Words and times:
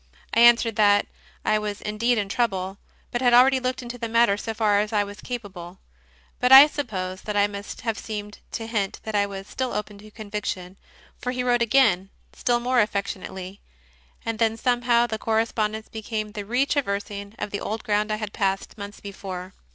I 0.33 0.39
answered 0.39 0.77
that 0.77 1.05
I 1.45 1.59
was 1.59 1.79
indeed 1.79 2.17
in 2.17 2.27
trouble, 2.27 2.79
but 3.11 3.21
had 3.21 3.35
already 3.35 3.59
looked 3.59 3.83
into 3.83 3.99
the 3.99 4.09
matter 4.09 4.35
so 4.35 4.51
far 4.51 4.79
as 4.79 4.91
I 4.91 5.03
was 5.03 5.21
ca 5.21 5.37
pable. 5.37 5.77
But 6.39 6.51
I 6.51 6.65
suppose 6.65 7.21
that 7.21 7.37
I 7.37 7.45
must 7.45 7.81
have 7.81 7.99
seemed 7.99 8.39
to 8.53 8.65
hint 8.65 8.99
that 9.03 9.13
I 9.13 9.27
was 9.27 9.45
still 9.45 9.73
open 9.73 9.99
to 9.99 10.09
conviction, 10.09 10.75
for 11.19 11.31
he 11.31 11.43
wrote 11.43 11.61
again, 11.61 12.09
still 12.33 12.59
more 12.59 12.81
affectionately, 12.81 13.61
and 14.25 14.39
then 14.39 14.57
somehow 14.57 15.05
the 15.05 15.19
correspondence 15.19 15.87
became 15.87 16.31
the 16.31 16.45
retraversing 16.45 17.35
of 17.37 17.51
the 17.51 17.59
old 17.61 17.83
ground 17.83 18.11
I 18.11 18.15
had 18.15 18.33
passed 18.33 18.79
months 18.79 19.01
before. 19.01 19.53